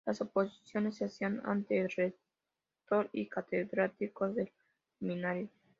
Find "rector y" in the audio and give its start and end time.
1.91-3.27